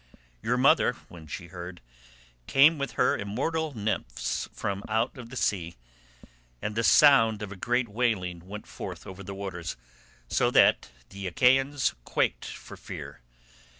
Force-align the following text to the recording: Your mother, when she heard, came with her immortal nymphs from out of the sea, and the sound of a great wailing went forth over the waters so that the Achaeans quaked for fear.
Your 0.41 0.57
mother, 0.57 0.93
when 1.09 1.27
she 1.27 1.49
heard, 1.49 1.79
came 2.47 2.79
with 2.79 2.93
her 2.93 3.15
immortal 3.15 3.77
nymphs 3.77 4.49
from 4.51 4.81
out 4.89 5.15
of 5.15 5.29
the 5.29 5.37
sea, 5.37 5.75
and 6.59 6.73
the 6.73 6.83
sound 6.83 7.43
of 7.43 7.51
a 7.51 7.55
great 7.55 7.87
wailing 7.87 8.39
went 8.47 8.65
forth 8.65 9.05
over 9.05 9.21
the 9.21 9.35
waters 9.35 9.77
so 10.27 10.49
that 10.49 10.89
the 11.09 11.27
Achaeans 11.27 11.93
quaked 12.03 12.45
for 12.45 12.75
fear. 12.75 13.21